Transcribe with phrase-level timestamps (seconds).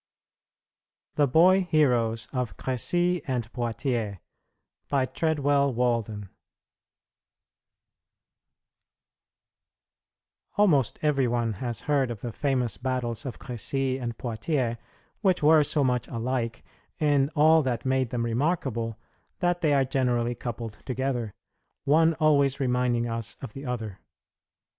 [1.13, 4.17] THE BOY HEROES OF CRECY AND POITIERS
[4.89, 6.29] By Treadwell Walden
[10.57, 14.77] Almost every one has heard of the famous battles of Crecy and Poitiers,
[15.21, 16.63] which were so much alike
[16.97, 18.97] in all that made them remarkable
[19.37, 21.31] that they are generally coupled together,
[21.85, 23.99] one always reminding us of the other.